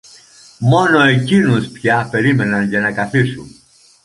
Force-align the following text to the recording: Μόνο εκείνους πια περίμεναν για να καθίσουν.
Μόνο 0.59 0.99
εκείνους 1.01 1.67
πια 1.67 2.07
περίμεναν 2.11 2.67
για 2.67 2.79
να 2.79 2.91
καθίσουν. 2.93 3.55